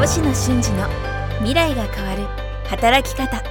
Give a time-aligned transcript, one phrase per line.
[0.00, 0.88] 星野俊二の
[1.40, 2.22] 未来が変わる
[2.70, 3.42] 働き方。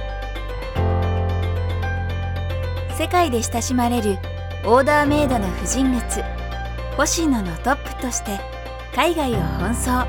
[2.98, 4.18] 世界で親しまれる
[4.64, 6.24] オーダーメイドの婦人靴
[6.96, 8.40] 星野のトップとして
[8.92, 10.08] 海外を奔走。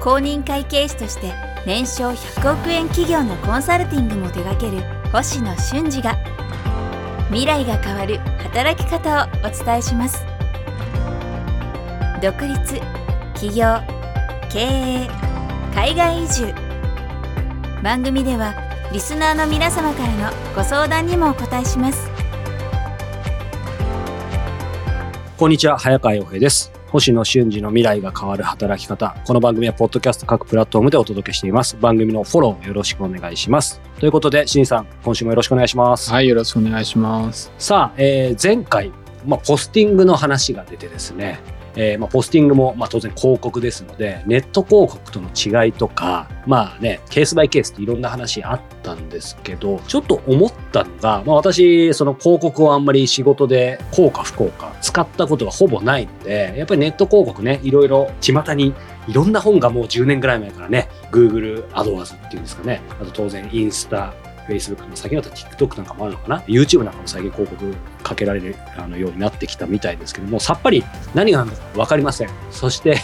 [0.00, 1.34] 公認会計士として
[1.66, 4.80] 年商100億円企業のコンサルティングも手掛ける
[5.10, 6.16] 星野俊二が
[7.30, 10.24] 未来が変わる働き方をお伝えします。
[12.22, 12.80] 独立
[13.34, 13.95] 起業
[14.48, 15.08] 経営
[15.74, 16.54] 海外移住。
[17.82, 18.54] 番組では
[18.92, 22.08] リスナーの皆様からのご相談にもお答えします。
[25.36, 26.72] こんにちは早川洋平です。
[26.90, 29.16] 星野俊二の未来が変わる働き方。
[29.26, 31.76] この番組はポッドキャスト各プラットフォームでお届けしています。
[31.76, 33.80] 番組のフォローよろしくお願いします。
[33.98, 36.10] ということでしんさん今週もよろしくお願いします。
[36.10, 37.52] はい、よろしくお願いします。
[37.58, 38.92] さあ、えー前回、
[39.26, 41.40] まあ、ポスティングの話が出てですね、
[41.76, 58.74] えーまあ、ポスティングも、まあ、当然広告ですので、ネット広告との違いとか、まあね、ケースバイケースっていろんな話あったんですけど、ちょっと思ったのが、まあ、私、その広告をあんまり仕事で効果不効果使ったことがほぼないので、やっぱりネット広告ね、いろいろ巷に
[59.08, 64.14] いろんな本がもう10年ぐらい前からね、Google AdWords っていうんですかね、あと当然インスタ、
[64.48, 72.30] Facebook の先だと TikTok なんかもあるのかな ?YouTube なんかも最近広告かけられるあのようになってきたみたいですけども、さっぱり何が何だか分かりません。
[72.50, 72.98] そして、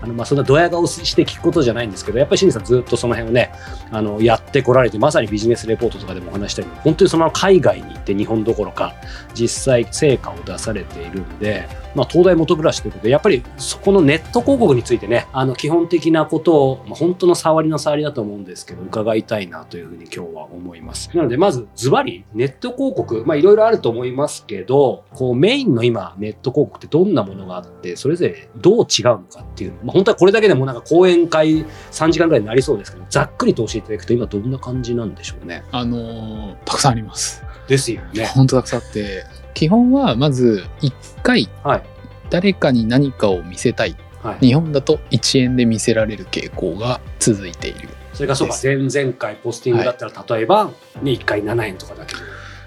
[0.00, 3.52] あのまあそんなドヤ顔して聞くことじゃないんですけど、やっぱり清水さんずっとその辺をね、
[3.90, 8.94] あのやってこられて、まさにビジネスレポートとかでもお話したように、本当にその海外に行って日本どころか、
[9.34, 21.10] 実際成果を出されているんで、まあ、東大元暮らしということで、やっぱりそこのネット広告についてね、あの基本的なことを、まあ、本当の触りの触りだと思うんですけど、伺いたいなというふうに今日は思います。
[21.16, 35.64] なので、まずズバリ、ネット広告、まあいろいろあると思いますけど、こうメインの今、ネット広告ってどんなものがあって、それぞれどう違うのかっていうの、まあ本当はこれだけでもなんか講演会3時間ぐらいになりそうですけど、ざっくりと教えていただくと今どんな感じなんでしょうね。
[35.72, 37.42] あのーたくさんあります。
[37.68, 38.26] ですよね。
[38.26, 39.24] 本当たくさんあって、
[39.54, 41.82] 基本はまず1回はい。
[42.30, 43.96] 誰かに何かを見せたい。
[44.22, 44.46] はい。
[44.46, 47.88] 日本だと1円で見せられる傾向が続いている。
[48.12, 50.70] それがそうか、前々回ポスティングだったら、例えば、
[51.02, 52.20] ね、1回7円とかだけど。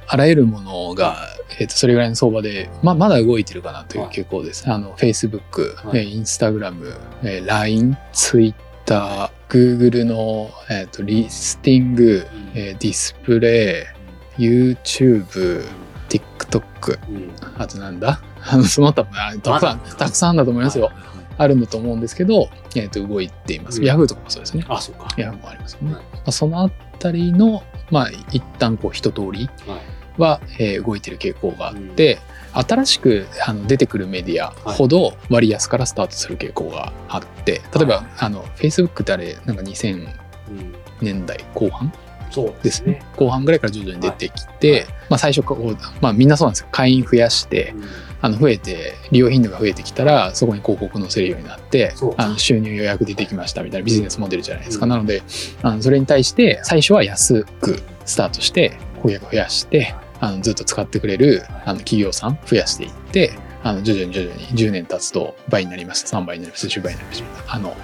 [0.08, 1.18] あらゆるものが、
[1.58, 4.70] えー、とそれぐらいの相場で、まあ、まだ動いてるかなという傾向です。
[4.70, 13.88] あの Facebook、はいえー Instagram、えー LINE、Twitter、Google の、えー、とリスティング、えーディスプレ
[14.38, 15.64] イ、YouTube、
[16.10, 17.32] TikTok、うん。
[17.58, 18.22] あとなんだ？
[18.42, 20.86] あのその他もあたくさん、たくさんだと思いますよ。
[20.86, 21.10] はいはいはい
[21.40, 23.80] あるんだと思うんですけど、えー、と動いています。
[23.80, 24.66] うん Yahoo とかもそうですね。
[24.68, 25.08] あ、そうか。
[25.16, 25.94] Yahoo もありますよね。
[25.94, 29.80] はいまあ、そのあたりの、まあ、一旦こう一通りはい。
[30.20, 32.20] は、えー動いてる傾向があって、
[32.54, 34.78] 新しくあの出てくるメディアはい。
[34.78, 38.06] ほど割安からスタートする傾向があって例えば、はい。
[38.20, 40.08] あの Facebook ってあれなんか2000
[40.50, 40.76] うん。
[41.02, 41.92] 年代後半？
[42.32, 43.02] そうですね。
[43.16, 44.86] 後半ぐらいから徐々に出てきて、はい。
[45.10, 46.68] まあ、最初こう、まあ、みんなそうなんですよ。
[46.72, 47.84] 会員増やしてうん。
[48.22, 54.90] あの増えて利用頻度が増えてきたらそこに広告載せるようになってあの収入予約出てきましたみたいなビジネスモデルじゃないですか、うん。
[54.90, 55.24] なので
[55.62, 67.76] あのそれに対して最初は安くスタートして顧客増やしてあのずっと使ってくれるあの企業さん増やしていってあの徐々に徐々に10年経つと倍になりました3倍になりました10倍になりましたあの、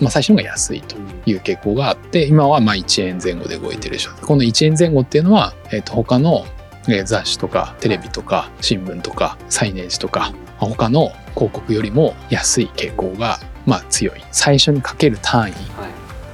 [0.00, 6.44] まあ、最初のが安いという傾向があって今はまあ1円前後で動いてるでしょこの1円前後っていうのは、えー、と他の
[6.88, 14.22] えー雑誌とかテレビとか新聞とかサイネージとか他の広告よりも安い傾向がまあ強い。
[14.30, 15.58] 最初にかける単位は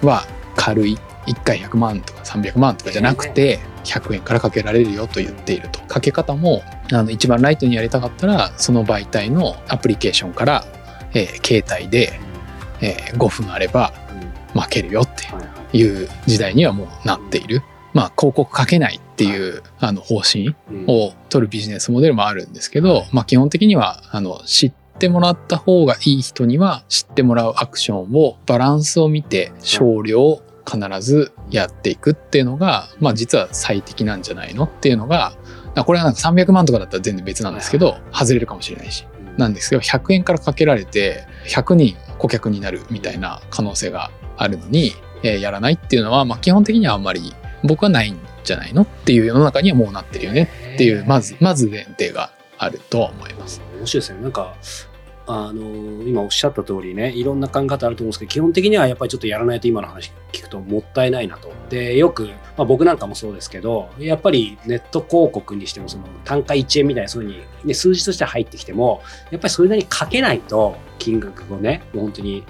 [0.03, 0.07] い。
[0.07, 0.99] は軽い。
[1.27, 5.81] 1回100万とか300万とかじゃなくて100円からかけられるよと言っていると。
[5.83, 6.63] かけ方も
[6.93, 10.65] あの一番ライトにやりたかったらその媒体のアプリケーションから、
[11.15, 12.19] えー携帯で、
[12.81, 13.93] えー5分あれば
[14.55, 14.61] うん。
[14.63, 15.41] 負けるよっては
[15.73, 17.63] いう時代にはもうなっている。
[17.95, 20.85] まあ広告かけないっていうあの方針うん。
[20.89, 30.41] を取るビジネスモデルもあるんですけど、まあ基本的にはあの知ってもらった方がいい人には知ってもらうアクションをバランスを見て少量
[30.71, 35.35] 必ずやっていくっていうのが、まあ実は最適なんじゃないのっていうのが、
[35.75, 39.07] あこれはなんか300万とかだったら全然別なんですけど、外れるかもしれないし。
[39.17, 44.93] うんなんですけど100円からかけられて100人顧客になるみたいな可能性があるのに、
[45.23, 53.61] えーやらないっていうのは、まあ、基本的にはあんまり僕はないんじゃないのっていう世の中にはもうなってるよねっていうまずまず前提があるとは思います。
[53.79, 54.21] 面白いですね。
[54.21, 54.55] なんか、
[55.27, 61.53] あの今おっしゃった通りね、いろんな考え方あると思うんですけど、基本的にはやっぱりちょっとやらないと今の話聞くともったいないなと。
[61.69, 72.45] で、よく、まあ、僕なんかもそうですけど、やっぱりネット広告にしても、その単価1円みたいなそういうふうに、ね、数字として入ってきても、やっぱりそれなりにかけないと、金額をね、もう本当に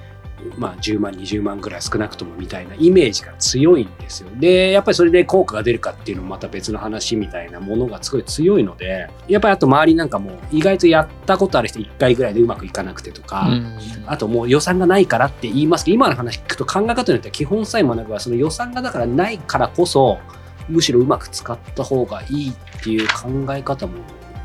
[0.56, 4.28] まあ、10万20万ぐらい少なくともみたいなイメージが強いんですよ。
[4.38, 13.78] でやっぱりそれで効果が出るかっていうのもまた別の話みたいなものがすごい強いのでやっぱりあと周りなんかも意外とやったことある人1回ぐらいでうまくいかなくてとか、うん。
[14.06, 20.18] あともう予算がないからって言いますけど今の話聞くと考え方によっては基本さえ学ぶはその予算がだからないからこそ
[20.68, 23.94] むしろうまく使った方がいいっていう考え方も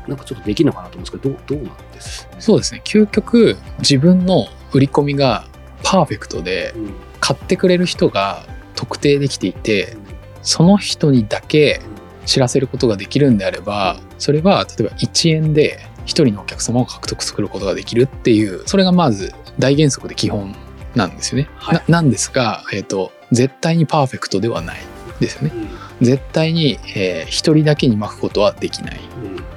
[0.06, 2.40] なんかちょっとできるのかなと思うんですけどどうどうなんですかね？
[2.40, 2.80] そうですね。
[2.84, 5.47] 究極自分の売り込みが
[5.82, 8.44] パーフェクトでうん買ってくれる人が
[8.74, 9.96] 特定できていて
[10.42, 11.80] その人にだけ
[12.26, 20.54] 知らせることができるんであればそれは例えば1円で1人のお客様を獲得することができるっていうそれがまず大原則で基本
[20.94, 21.50] なんですよね。
[21.56, 24.80] はいななんですが、えー、と絶対にパーフェクトではない
[25.20, 25.52] ですよね。
[26.00, 29.00] 絶対に、えー、1人だけに巻くことはできない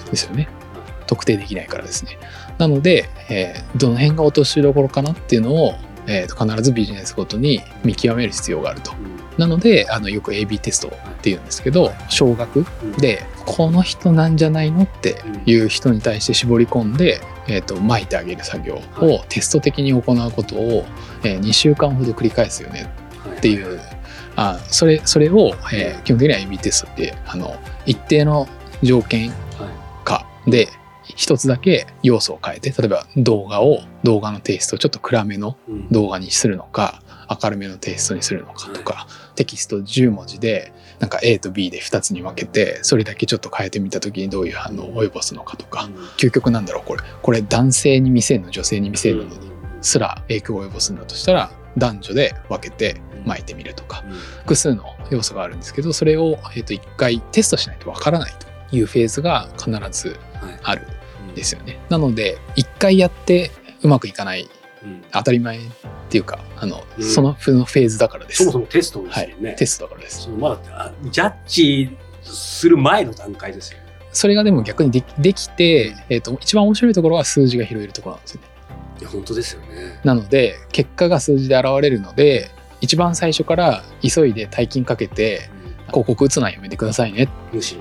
[0.09, 0.49] ですよね。
[1.07, 2.17] 特定できないからですね。
[2.57, 5.75] なので、えーどの辺が落としどころかなっていうのを、
[6.07, 8.91] えーと必ずビジネスごとに見極める必要があると。
[9.37, 12.91] なのであのよく AB テストっていうんですけど少額うん。
[12.93, 20.85] でこの人なんじゃないのっていう人に対して絞り込んで、えー、と巻いてあげる作業はをテスト的に行うことを、
[21.23, 22.91] え2週間ほど繰り返すよね
[23.37, 23.79] っていう
[24.35, 27.55] あそれそれを、えー基本的には AB テストってあの
[27.85, 28.47] 一定の
[28.83, 29.35] 条件はい。
[30.03, 30.67] 下で
[31.21, 35.87] 一つだけ要素を変えて例えば動画を動画のテイストをちょっと暗めのうん。
[35.91, 37.03] 動画にするのか
[37.43, 45.87] 明るめのテイストにするのかとか、テキスト10文字でなんか A と B で2つに分けてそれだけちょっと変えてみた時にどういう反応を及ぼすのかとか、
[46.17, 47.03] 究極なんだろうこれ。
[47.21, 49.35] これ男性に見せるの女性に見せるの
[49.81, 54.03] すら影響を及ぼすんだとしたら男女で分けて巻いてみるとか。
[54.39, 58.33] 複数の要素があるんですけどそれを、えー、と1回テストしないとわからない
[58.69, 60.17] というフェーズが必ず
[60.63, 60.81] ある。
[60.81, 61.00] ん
[61.31, 61.79] ですよね。
[61.89, 63.51] なので1回やって
[63.83, 64.49] うまくいかない
[65.11, 65.61] 当たり前っ
[66.09, 68.39] ていうかあの、うんそのフェーズだからです。
[68.39, 69.55] そもそもテストですよね。
[69.57, 70.21] テストだからです。
[70.23, 73.85] そのまだあジャッジする前の段階ですよね。
[74.11, 78.47] それがでも逆にできできて、えー、と一番面白いところは数字が拾えるところなんですよね。
[78.99, 79.99] いや本当ですよね。
[80.03, 82.51] なので結果が数字で現れるので
[82.81, 85.49] 一番最初から急いで大金かけて
[85.91, 87.27] 広告打つのはやめてくださいねっ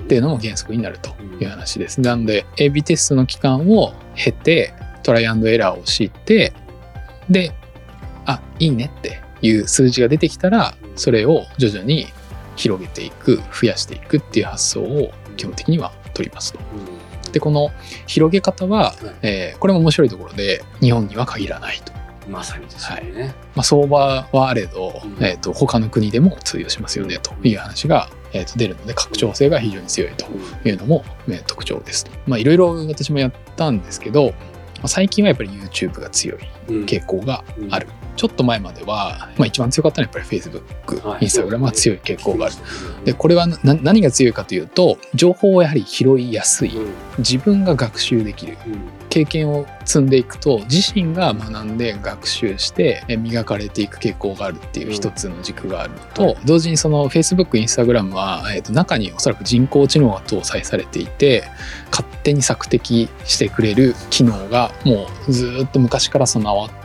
[0.06, 1.10] ていうのも原則になると
[1.40, 2.00] いう話です。
[2.00, 6.52] なので AB テストの期間を経てトライアンドエラーを知って
[7.28, 7.52] で
[8.26, 12.06] あいいねっていう数字が出てきたらそれを徐々に
[12.56, 16.58] 広げていく増やしていくっていう発想を基本的には取りますと。
[16.58, 17.00] うん
[17.32, 17.70] でこの
[18.06, 21.92] 広げ方は、はいえーこれも面白いところで日本には限らないと。
[22.30, 23.34] まさにですよね。
[23.54, 30.26] まあ、相場はあれど、うんえー、と他の国でも通用しますよねという話が、えー、と出るので拡張性が非常に強いと
[30.68, 32.12] いうのも、えー特徴ですと。
[32.26, 36.38] まあいろいろ私もやったんですけど、まあ最近はやっぱり YouTube が強い
[36.68, 37.88] うん傾向がある。
[38.20, 41.20] ちょっと前までは、まあ、一番強かったのはやっぱり Facebook、はい。
[41.20, 42.54] Instagram が強い傾向がある。
[43.02, 46.76] でこれはな何が強いかというと情報をやはり拾いやすい。
[46.76, 46.92] うん。
[47.16, 48.58] 自分が学習できる。
[48.66, 48.80] うん。
[49.08, 56.36] 経験を積んでいくと自身が学んで学習してえ磨かれていく傾向があるっていう一つの軸があるのと、はい。
[56.44, 61.44] 同時にその Facebook、Instagram は、えーと中におそらく人工知能が搭載されていて
[61.90, 66.79] 勝手に索敵してくれる機能がもうずーっと昔から備わって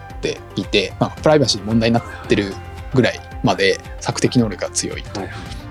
[0.55, 2.53] いて、まあ、プライバシーに問題になってる
[2.93, 5.27] ぐらいまで索敵能力が強いとは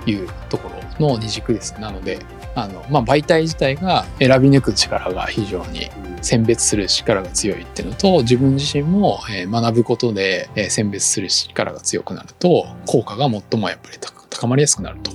[0.07, 0.25] いい。
[0.25, 0.69] うとこ
[0.99, 1.75] ろの二軸です。
[1.81, 2.19] なので
[2.55, 5.89] あの、まあ、媒体自体が選び抜く力が非常に
[6.23, 15.13] 選別する力が強いっていうのと自分自身もえー学ぶことでえー選別する力が強くなると効果が最もやっぱり高高まりやすくなると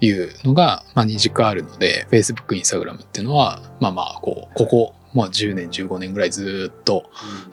[0.00, 7.10] いうのが、まあ、二軸あるので Facebook、Instagram っていうのはまあまあこうここ、まあ、10年15年ぐらいずっと、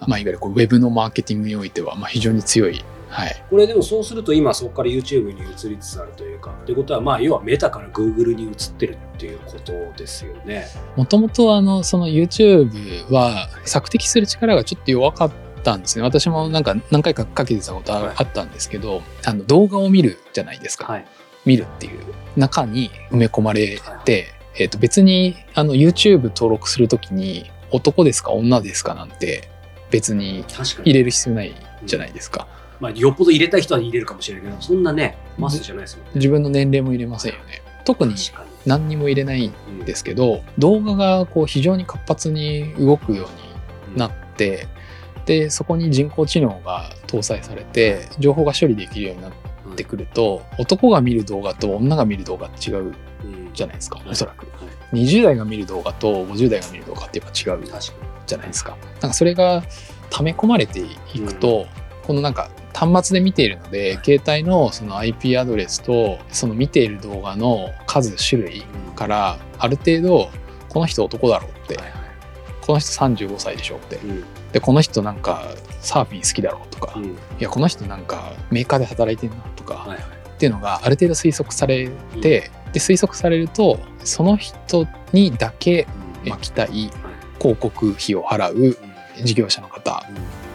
[0.08, 10.68] まあ、いわゆるこうウェブのマーケティングにおいてはまあ非常に強い、はい、これでもそうすると今そこから YouTube に移りつつあるというかってことはまあ要はメタから Google に移ってるっていうことですよね。
[10.96, 15.32] もともとあのその YouTube は索敵する力がちょっと弱かっ
[15.64, 16.04] たんですね。
[16.04, 21.06] 私もなんか何回かかけてたことあったんですけど、あの動画を見るじゃないですか、はい。
[21.46, 22.02] 見るっていう
[22.36, 29.50] 中に埋め込まれて、えー、と別にあの YouTube 登録するときに男ですか女ですかなんて
[29.92, 30.46] 別に。
[30.84, 32.48] 入れる必要ないじゃないですか、
[32.80, 36.12] まあよっぽど入れたい人は入れるかもしれないけど、そんなね、マスじゃないですもんね。
[36.16, 38.16] 自分の年齢も入れませんよね特に。
[38.66, 43.30] 何にも入れないんうんですけど動画がこう非常に活発に動くよ
[43.88, 44.68] うになって
[45.26, 49.38] でそこに人工知能が搭載されて情報が処理できるようになって
[49.84, 52.94] くると男が見る動画と女が見る動画って違う
[53.24, 53.54] うん。
[53.54, 54.10] じゃないですかはい。
[54.10, 54.46] おそらく。
[54.46, 54.54] は
[54.94, 55.04] い。
[55.04, 57.64] 20代が見る動画と50代が見る動画ってやっぱ違う。
[58.26, 59.64] じゃないですかなんかそれが
[60.10, 60.80] 溜め込まれて
[61.14, 61.68] いくと、
[62.04, 68.64] このなんか端末で見ているので、携帯のその IP アドレスとその見ている動画の数種類
[68.96, 70.30] からある程度
[70.70, 71.80] この人男だろうって。
[72.62, 73.98] この人35歳でしょって。
[73.98, 74.24] うん
[74.56, 75.44] でこの人なんか
[75.82, 77.18] サーフィン好きだろうとか、いうん。
[77.40, 79.98] やこの人なんかメーカーで働いてんなとか、はいはい。
[79.98, 80.02] っ
[80.38, 81.90] ていうのがある程度推測され
[82.22, 85.86] て、で推測されるとその人にだけ
[86.24, 86.30] うん。
[86.30, 86.92] 巻きたいはい。
[87.38, 88.78] 広告費を払う
[89.18, 89.26] うん。
[89.26, 90.02] 事業者の方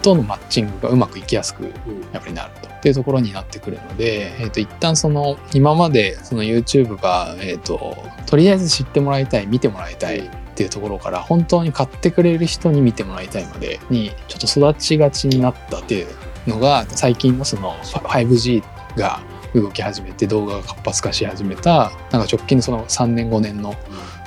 [0.00, 1.68] とのマッチングがうまくいきやすくうん。
[2.10, 2.68] やっぱりなると。
[2.68, 16.06] っていうところになってくるので、えー、と一旦その今までその YouTube が、えー、ととりあえず知ってもらいたい見てもらいたいっていうところから本当に買ってくれる人に見てもらいたいまでにちょっと育ちがちになったっていう
[16.46, 18.62] のが最近のその 5G
[18.96, 19.20] が
[19.54, 23.74] 動き始めて動画が活発化し始めたなんか直近のその3年5年の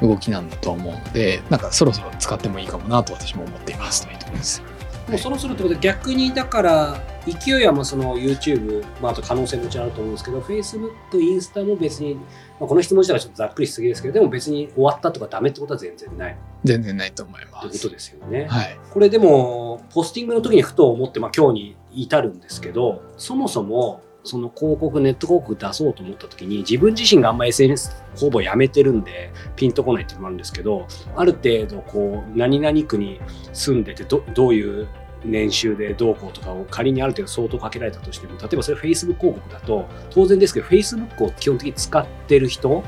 [0.01, 4.61] 動きなんだと思うのでなんかそろそろ使ってもいいかもなと私も思っていますというところです。
[5.07, 12.21] もうそろそろってことで逆にだから勢いはまあその YouTube、まあ、あと可能性ももちろんあると思うんですけど Facebook、インスタも別に、ま
[12.61, 17.67] あ、この質問自体はちょっとざっくりしすぎですけどでも別に終わったとかダメってことは全然ないっ全然ないと思いてます。
[17.69, 18.47] ことですよね。
[18.49, 18.79] はい。
[18.89, 33.19] これでもポスティングの時にふと思って、まあ、今日に至るんですけどそもそもその広告ネット広告出そうと思った時に自分自身があんま SNS ほぼやめてるんでピンとこないっていうのもあるんですけどある程度こう何々区に
[33.51, 34.87] 住んでてどどういう
[35.25, 42.83] 年収でどうこうとかを仮にある程度相当かけられたとしても例えばそれ Facebook 広告だと当然ですけど Facebook を基本的に使ってる人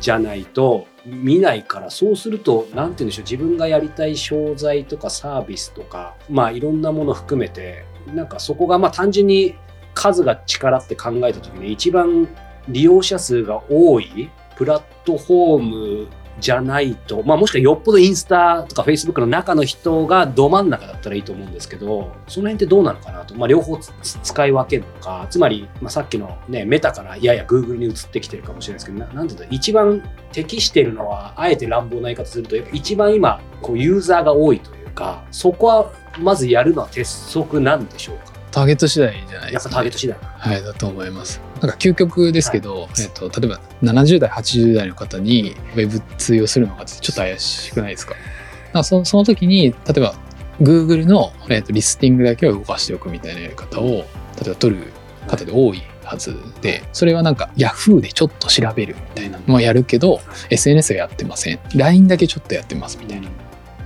[0.00, 9.54] じゃないと見ないからそうすると何て言うんでしょう自分がやりたい商材とかサービスとかまあいろんなもの含めてなんかそこがまあ単純に
[9.94, 12.28] 数が力って考えた時に一番
[12.68, 30.02] 利用者数が多いプラットフォームじゃないと、まあ、もしくはよっぽどインスタとかフェイスブックの中の人がど真ん中だったらいいと思うんですけどその辺ってどうなのかなと、まあ、両方使い分けるのかつまり、まあ、さっきの、ね、メタからやや Google に移ってきてるかもしれないですけどななんていうんだ一番
[30.32, 41.45] 適してるのはあえて乱暴な言い方するとやっぱ一番今こうユーザーが多いというかそこはまずやるのは鉄則なんでしょうかターゲット次第じゃないやっぱ、ターゲット次第はい、だと思います。
[41.60, 48.14] なんか究極ですけど、えっと、例えば70代、80代の方に Web 通用するのかってちょっと怪しくないですか？
[48.72, 50.14] かそその時に、例えば
[50.60, 54.02] Google の、えっと、リスティングだけを動かしておくみたいなやり方を、例
[54.46, 54.92] えば取る
[55.26, 60.20] 方で多いはずで、それはなんか Yahoo でちょっと調べるみたいなのはやるけど、
[60.50, 61.58] SNS はやってません。
[61.74, 63.28] LINE だけちょっとやってますみたいな。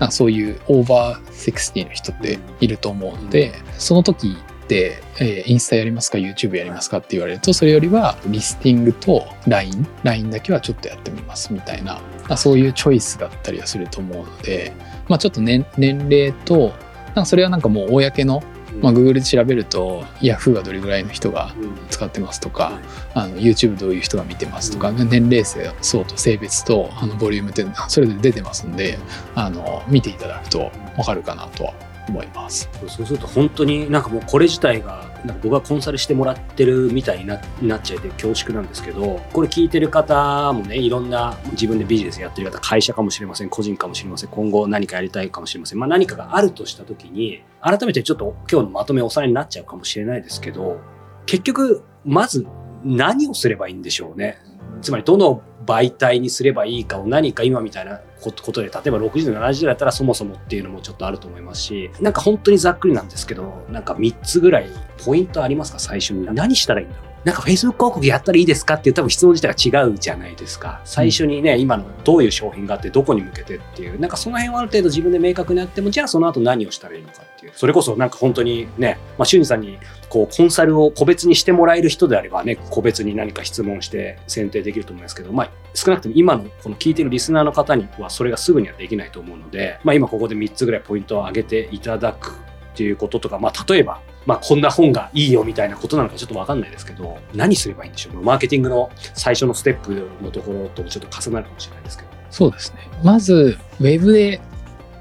[0.01, 4.37] なそういうオーバー60の人っていると思うので、その時
[4.77, 11.95] えーインスタやりますか YouTube やりますかって言われるとそれよりはリスティングと LINE LINE だけはちょっとやってみますみたいな、
[12.29, 14.73] まあ、そういうチョイスだったりはすると思うので、
[15.09, 16.73] まあ、ちょっと年年齢と
[17.09, 18.43] なんかそれはなんかもう公の、
[18.81, 21.53] まあ、Google で調べると Yahoo はどれぐらいの人が
[21.91, 22.79] 使ってますとか、
[23.15, 28.97] あの YouTube どういう人が見てますとか、年齢層と性別とあのボリュームってそれぞれ出てますんで
[29.35, 31.75] あの見ていただくと分かるかなとは
[32.11, 32.69] 思います。
[32.87, 50.81] そうすると本当になんかもうこれ自体がなんか僕がコンサルしてもらってるみたいになっちゃいて恐縮なんですけどこれ聞いてる方もねいろんな自分でビジネスやってる方会社かもしれません個人かもしれません今後何かやりたいかもしれません、まあ、何かがあるとした時に改めてちょっと今日のまとめおさらいになっちゃうかもしれないですけど
[51.27, 52.47] 結局まず
[52.83, 54.39] 何をすればいいんでしょうね
[54.81, 64.67] つまりどの媒体にすればいいかを何か今みたいなことで例えば60代70代だったらそもそもっていうのもちょっとあると思いますしなんか本当にざっくりなんですけどなんか3つぐらい
[65.05, 65.79] ポイントありますか？
[65.79, 66.27] 最初に。
[66.35, 67.10] 何したらいいんだろう？
[67.25, 70.81] なんか Facebook 広告やったらいいですかっていう多分質問自体が違うじゃないですか。
[70.85, 74.01] 最初にね、今のどういう商品があってどこに向けてっていう。
[74.01, 77.53] なんかその辺はある程度自分で明確にあってもじゃあその後何をしたらいいのかっていう。
[77.55, 92.31] それこそなんか本当にね、まあ、俊二さんにこうコンサルを個別にしてもらえる人であればね個別に何か質問して選定できると思いますけど、まあ、少なくとも今のこの聞いてるリスナーの方にはそれがすぐにはできないと思うので、まあ、今ここで3つぐらいポイントを挙げていただく
[92.73, 98.23] っていうこととか、まあ、例えば、まあ、こんな本がいいよみたいなことなのかちょっと分かんないですけど何すればいいんでしょう？
[98.23, 102.11] マーケティングの最初のステップのところとちょっと重なるかもしれないですけど。
[102.31, 104.41] そうですねまず Web で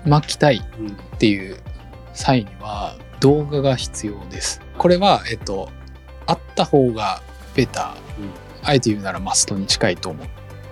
[0.06, 1.58] 巻きたいうんっていう
[2.14, 4.62] 際には動画が必要です。
[4.78, 5.70] これは、えっと、
[6.26, 7.22] あった方が
[7.54, 7.94] ベター、
[8.64, 10.28] あえて言うならマストに近いと思っ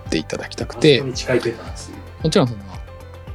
[0.08, 1.98] ていただきたくて、に近いペーパーですね。
[2.22, 2.60] もちろんその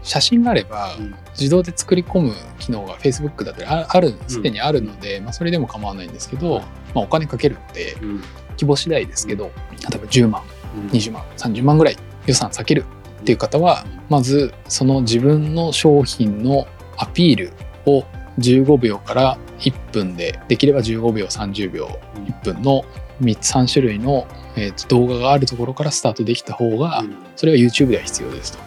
[0.03, 1.15] 写真があればうん。
[1.31, 6.59] 自動で作り込む機能が Facebook だったりあある、すでにあるので、まあ、それでも構わないんですけど、
[6.93, 8.21] まあ、お金かけるのでうん。
[8.51, 9.49] 規模次第ですけど、例
[9.95, 10.43] えば10万、
[10.75, 10.87] うん。
[10.89, 12.85] 20万、30万ぐらい予算避ける
[13.21, 16.67] っていう方は、まずその自分の商品の
[16.97, 17.53] アピール
[17.85, 18.03] を
[18.39, 21.87] 15秒から1分でできれば15秒30秒
[22.25, 22.83] 1分の
[23.21, 27.03] 3つ3種類の、えーと動画があるところからスタートできた方が
[27.35, 28.59] それは YouTube では必要ですと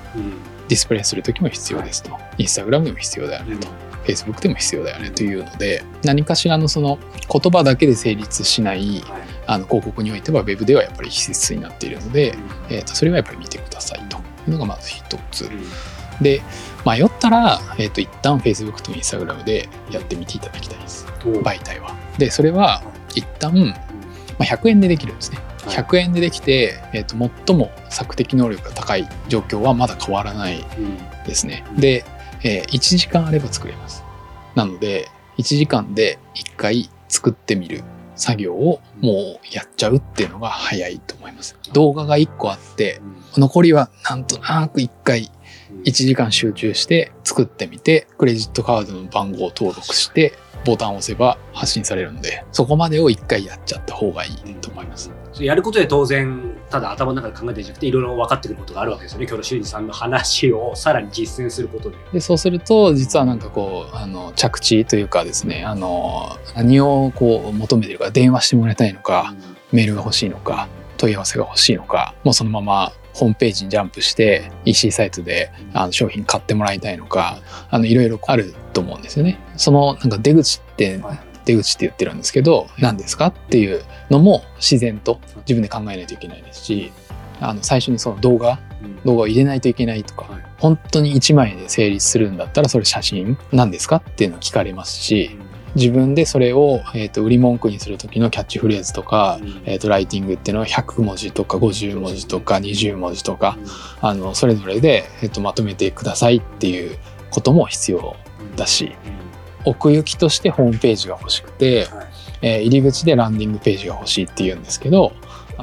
[0.69, 3.69] ディスプレイする時も必要ですと、Instagram でも必要だよねと、
[4.07, 6.99] Facebook でも必要だよねというので何かしらのその
[7.31, 9.03] 言葉だけで成立しない
[9.47, 12.37] あの広告においては Web ではやっぱり必須になっているので、
[12.71, 14.19] えー、とそれはやっぱり見てくださいと。
[14.19, 15.51] いうのがまず一つ。
[16.21, 16.41] で
[16.87, 21.07] 迷ったら、えー、と一旦 Facebook と Instagram でやってみていただきたいです。
[21.23, 21.95] 媒体は。
[22.17, 22.83] でそれは
[23.15, 23.75] 一旦、ま
[24.41, 25.39] あ、100円でできるんですね。
[25.39, 30.65] はい100円でできて、えー、と最も索敵能力が高い状況はまだ変わらない
[31.27, 31.65] ですね。
[31.77, 32.05] で、
[32.43, 34.05] えー1時間あれば作れます。
[34.55, 35.09] なので、
[35.39, 37.83] 1時間で1回作ってみる
[38.15, 41.59] 作業をもうやっちゃうっていうのが早いと思います。
[41.73, 43.01] 動画が1個あって、
[43.37, 45.31] 残りはなんとなく1回
[45.85, 50.33] 1時間集中して作ってみて、クレジットカードの番号を登録して、
[50.65, 55.11] ボタンを押せば発信されるので、そこまでを1回やっちゃった方がいいと思います。
[55.41, 61.97] やることで当然ただ頭の中で考えてるんじゃなくていろいろ分かってくることがあるわけですよね今日の修二さんの話をさらに実践することで。
[62.13, 69.35] でそうすると実はなんかこうあの着地というかですねあの何をこう求めてるか電話してもらいたいのか
[69.73, 77.39] メールが欲しいのか問い合わせが欲しいのかもうそのままホームページにジャンプして EC サイトであの商品買ってもらいたいのか
[77.71, 79.39] あのいろいろあると思うんですよね。
[79.57, 86.93] そのなんか出口ってはい出口って言ってるんですけど何ですかっていうのも自然と自分で考えないといけないですし
[87.41, 88.59] あの最初にその動画
[89.05, 90.43] 動画を入れないといけないとか、はい。
[90.59, 95.37] 本当に1枚で成立するんだったらそれ写真なんですかっていうのを聞かれますし
[95.75, 103.59] 自分でそれを、えー、と売り文句にする時のキャッチフレーズとか、えー、とライティングっていうのは100文字とか50文字とか20文字とか
[104.01, 106.97] あのそれぞれで、えー、とまとめてくださいっていう
[107.31, 108.17] ことも必要
[108.57, 108.97] だし
[109.67, 112.07] 奥行きとしてホームページが欲しくて、はい。
[112.43, 115.13] えー入り口でランディングページが欲しいっていうんですけど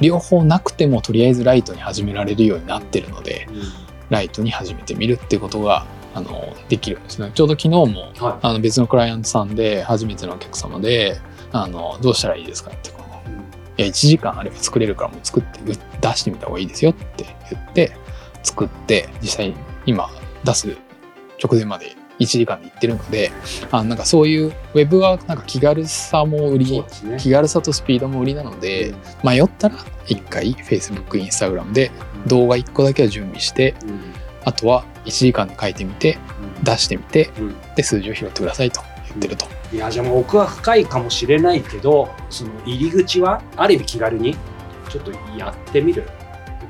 [0.02, 3.48] 両方なくてもとりあえずライトに始められるようになってるので
[4.10, 7.32] ライトに始めてみるってことがあのできるんですね。
[7.34, 7.86] ちょうど昨日も
[8.18, 11.20] はあの別のクライアントさんで初めてのお客様で
[11.52, 13.04] あのどうしたらいいですかってこ
[13.78, 17.92] ういや1時間あれば作れるからもう作ってう出してみた方がいいですよって言って
[18.44, 20.10] 作って実際今
[20.44, 20.78] 出す
[21.44, 23.32] 直前まで1時間で行ってるので
[23.72, 27.18] あなんかそういうウェブはなんか気軽さも売りね。
[27.20, 31.92] 気軽さとスピードも売りなので迷ったら1回 Facebook、Instagram で
[32.28, 33.76] 動画1個だけは準備して
[34.46, 36.18] あとは1時間で書いてみて
[36.64, 37.56] 出してみてうん。
[37.76, 39.46] で数字を拾ってくださいと言ってると。
[39.74, 44.36] いやじゃあもう奥は深いかもしれないけどその入り口はある意味気軽に
[44.88, 46.08] ちょっとやってみる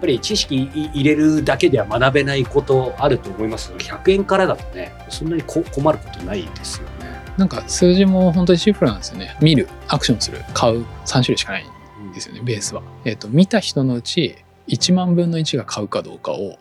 [0.04, 7.24] ぱり知識い入れるだけでは学べないことあると思いますけど100円からだとねそんなにこ困ることないですよね。
[7.38, 9.36] なんか数字も本当にシンプルなんですよね。
[9.42, 12.84] 見る、アクションする、買う3種類しかないんですよね、ベースは。
[13.06, 14.36] えっ、と、見た人のうち
[14.68, 16.60] 1万分の1が買うかどうかを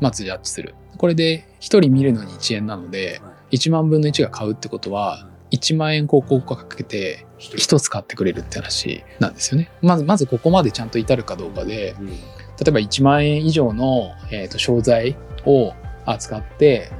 [0.00, 0.74] まずジャッジする。
[0.96, 3.20] これで1人見るのに1円なので、
[3.52, 9.70] 1万分の1が買うってことは、1万円広告をかけて1つ買ってくれるって話なんですよね。
[9.82, 12.18] まず、まずここまでちゃんと至るかどうかで、うん
[12.60, 15.72] 例えば1万円以上の、えーと商材を
[16.06, 16.90] 扱って、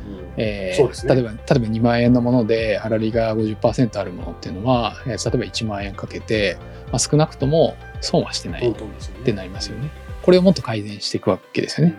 [1.15, 8.77] 例えば例えば2万円のもので粗利が50%あるものっていうのは、えー例えば1万円かけて、まあ、少なくとも損はしてない本っ
[9.25, 9.91] てなりますよね。
[10.23, 11.97] これをもっと改善していくわけですよね。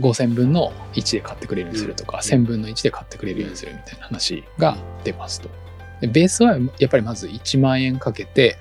[0.00, 5.48] ご5000分の1で買ってくれるようにするとか、うん1000分の1で買ってくれるようにするみたいな話が出ますと。
[6.02, 8.58] でベースはやっぱりまず1万円かけて、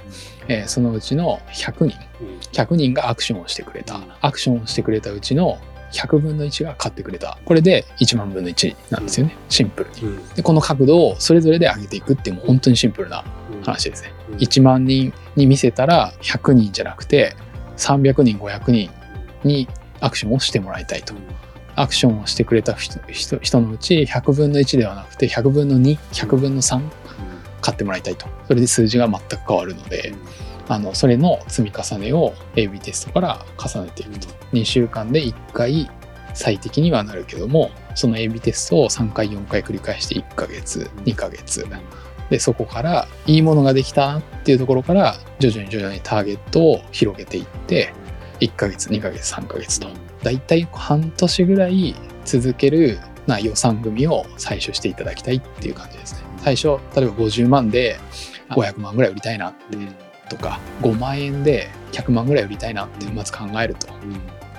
[0.47, 1.97] えーそのうちの100人。
[2.21, 2.39] うん。
[2.53, 4.03] 100人がアクションをしてくれた、うん。
[4.21, 5.57] アクションをしてくれたうちの
[5.91, 7.39] 100分の1が買ってくれた。
[7.43, 10.01] これで1万分の1なんですよね、シンプルに。
[10.03, 10.29] うん。
[10.35, 13.25] でこの角度をそれぞれで上げていくっていうもう本当にシンプルな
[13.63, 14.35] 話ですね、うん。
[14.37, 17.35] 1万人に見せたら100人じゃなくて
[17.77, 18.91] 300人500人
[19.43, 19.67] に
[19.99, 21.15] アクションをしてもらいたいと。
[21.75, 26.81] アクションをしてくれた人人人のうち100分の1ではなくて100分の2100分の3
[27.61, 28.27] 買ってもらいたいと。
[28.47, 30.13] それで数字が全く変わるので、
[30.67, 34.27] あのそれの積み重ねを AB テストから重ねていくと。
[34.53, 35.89] 2週間で1回
[36.33, 41.65] 最適にはなるけどもその AB テストを3回4回繰り返して1ヶ月2ヶ月。
[42.29, 47.93] でそこからいいものができたっていうところから徐々に徐々にターゲットを広げていって
[48.39, 49.89] 1ヶ月2ヶ月3ヶ月と。
[50.23, 57.99] だいたい半年ぐらい続けるな予算組を採取していただきたいっていう感じですね最初例えば50万で
[58.49, 59.77] 500万ぐらい売りたいなって
[60.29, 63.87] とか5万円で100万ぐらい売りたいなってまず考えると。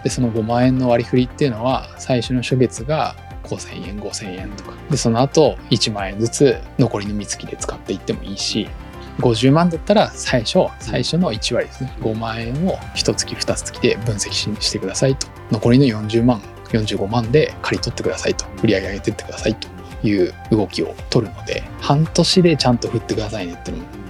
[0.04, 3.14] でその5万円の割り振りっていうのは最初の初月が
[3.44, 4.72] 5000円5000円とか。
[4.90, 8.68] でその後1万円ずつ残りの三月で使っていってもいいし
[9.18, 11.96] 50万だったら最初最初の1割ですね。
[12.00, 15.26] 5万円を1月2月で分析ししてくださいと。
[15.50, 18.44] 残りの40万45万で借り取ってくださいと。
[18.62, 19.68] 売り上げ上げてってくださいと
[20.02, 24.02] いう動きを取るので半年でちゃんと振ってくださいねっていうのも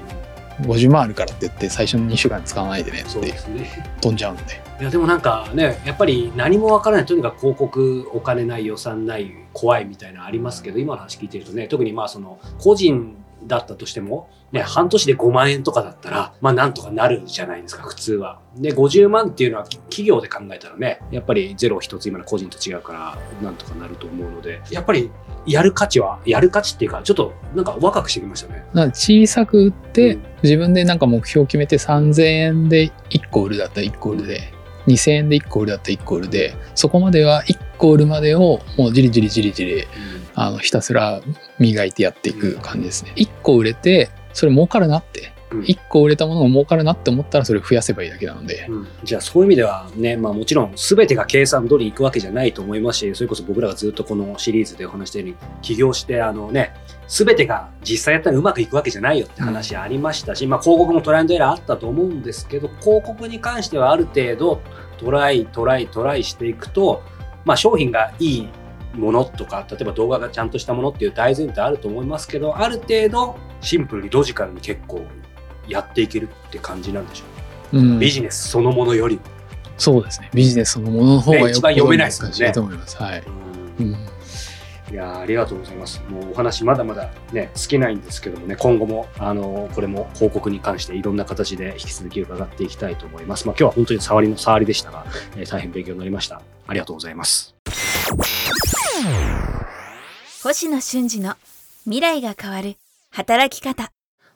[0.74, 3.68] 50万あるからって言って最初の2週間使わないでねっていうすね。
[4.00, 4.42] 飛んじゃうんで
[4.80, 18.40] いやでもなんかねやっぱり何もわからないとにかく広告お金ない予算ない怖いみたいなのありますけど今の話聞いてるとね特にまあその個人だったとしても、ね、半年で5万円とかだったら、まあなんとかなるじゃないですか、普通は。
[18.56, 25.10] で、50万っていうのは企業で考えたらね、やっぱりゼロ一つ今の個人と違うから、なんとかなると思うので、やっぱり
[25.46, 28.64] やる価値は、やる価値っていうか、ちょっとなんか若くしてきましたね。
[28.72, 34.52] な小さく売って、うん自分でなんか目標を決めて3000円で1個売るだったら1個売るで
[34.86, 39.84] 2000円で1個売るだったら1個売るでそこまでは1個売るまでをもうじりじりじりじり
[40.34, 41.20] あのひたすら
[41.58, 43.12] 磨いてやっていく感じですね。
[43.16, 48.66] 1個売れてそれ儲かるなってうん1個売れたものが儲かるなって思ったらそれを増やせばいいだけなので。
[48.68, 48.88] うん。
[49.04, 56.74] じゃあそういう意味ではね、まあもちろん全てが計算通りいくわけじゃないと思いますし、それこそ僕らがずっとこのシリーズでお話したように、起業してあのね、
[57.08, 64.60] 全てが実際やったらうまくいくわけじゃないよって話ありましたし、まあ広告もトライアンドエラーあったと思うんですけど、広告に関してはある程度
[64.98, 67.02] トライ、トライ、トライしていくと、
[67.44, 68.48] まあ商品がいい
[68.94, 75.06] ものとか、例えば動画がちゃんとしたものっていう大前提あると思いますけど、ある程度シンプルにロジカルに結構
[75.68, 77.24] やっていけるって感じなんでしょ
[77.72, 77.78] う。
[77.78, 79.22] うんビジネスそのものよりも。
[79.78, 82.96] そうですねビジネスそのものの方がよね一番読めないですもんねと思います。
[82.96, 83.22] はい
[83.80, 83.96] うん
[84.92, 86.02] いやーありがとうございます。
[86.10, 93.46] もうお話まだまだね、尽きないんですけどもね、今後も、あのこれも広告に関していろんな形で引き続き伺っていきたいと思います。
[93.46, 95.06] まあ今日は本当に触りの触りでしたが、
[95.38, 96.42] えー大変勉強になりました。
[96.66, 97.54] ありがとうございます。
[100.42, 101.36] 星野俊二の
[101.84, 102.76] 未来が変わる
[103.10, 103.92] 働き方。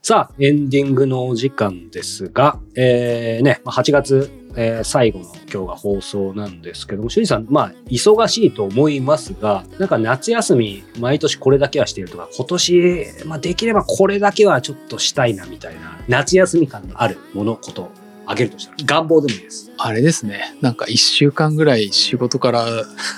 [0.09, 17.91] さあ、エンディングのお時間ですが、えー、ね、8月、えー最後の今日が放送なんですけども、趣里さん、まあ、忙しいと思いますが、なんか夏休み、毎年これだけはしているとか、今年、まあ、できればこれだけはちょっとしたいな、みたいな、夏休み感のあるもの、こと、
[18.27, 19.71] あげるとしたら、願望でもいいです。
[19.79, 20.57] あれですね。
[20.61, 22.67] なんか一週間ぐらい仕事から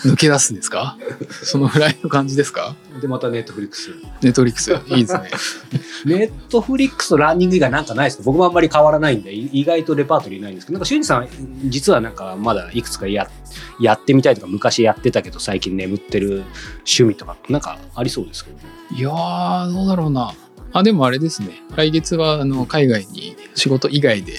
[0.04, 0.96] 抜け出すんですか？
[1.44, 2.74] そのぐらいの感じですか？
[3.00, 3.90] で、またネットフリックス。
[4.22, 4.72] ネットリックス。
[4.88, 5.30] いいですね。
[6.18, 8.22] ネットフリックスとランニング以外なんかないですか？
[8.24, 11.28] 僕もあんまり変わらないんで、い意外とレパートリーないんですけど、なんか、俊二さん、
[11.66, 13.28] 実はなんかまだいくつかや
[13.80, 16.42] やってみたいとか、昔やってたけど最近眠ってる
[16.78, 18.64] 趣味とか、なんかありそうですけどね。
[18.96, 20.32] いやー、どうだろうな。
[20.72, 21.62] あ、でもあれですね。
[21.74, 24.34] 来月はあの海外に仕事以外で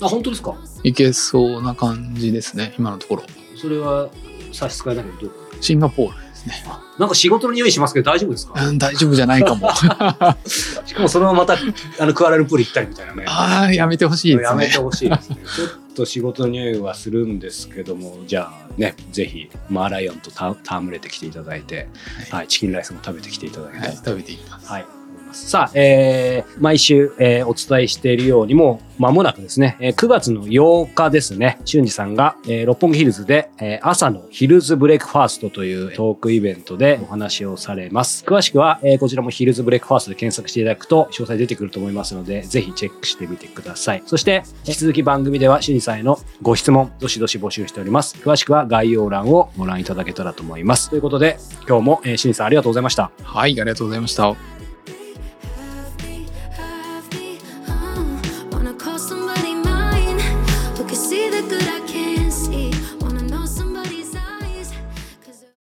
[0.00, 0.54] あ、本当ですか？
[0.84, 2.74] 行けそうな感じですね。
[2.78, 3.24] 今のところ。
[3.56, 4.08] それは
[4.52, 5.32] 差し支えないけど、どう？
[5.60, 6.64] シンガポールですね。
[6.98, 8.64] なんか仕事の匂いしますけど大丈夫ですか？
[8.66, 9.68] うん、大丈夫じゃないかも。
[9.74, 11.56] しかもそのまままた、
[11.98, 13.24] あの、クアラルンプール行ったりみたいなね。
[13.26, 14.78] ああ、やめてほしいですねやめて。
[14.78, 15.36] ほしいですね。
[15.56, 21.88] ちょっと仕事の匂いはするんですけども、じゃあね、ぜひ、マーライオンとた戯れてきていただいて、
[22.30, 24.66] はい、チキンライスも食べてきていただいて、はい、食べていきます。
[24.68, 24.86] はい。
[25.32, 38.24] ますさあ、えー、毎週、えーお伝えしているようにもう間もなくですね、え9月の8日ですね、俊二さんが、えー六本木ヒルズで、えー朝のヒルズブレックファーストというトークイベントでお話をされます。
[38.24, 44.02] 詳しくは、えーこちらもヒルズブレックファーストで検索していただくと詳細出てくると思いますので、ぜひチェックしてみてください。
[44.06, 48.16] そして、引き続き番組では俊二さんへのご質問、どしどし募集しております。
[48.16, 50.90] 詳しくは概要欄をご覧いただけたらと思います。
[50.90, 53.10] ということで、今日も、えー、俊二さんありがとうございました。
[53.22, 54.61] はい、ありがとうございました。